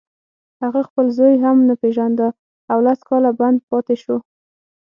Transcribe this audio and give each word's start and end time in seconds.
هغه 0.61 0.81
خپل 0.87 1.05
زوی 1.17 1.35
هم 1.43 1.57
نه 1.67 1.75
پېژانده 1.81 2.27
او 2.71 2.77
لس 2.87 2.99
کاله 3.09 3.31
بند 3.39 3.59
پاتې 3.69 3.95
شو 4.03 4.17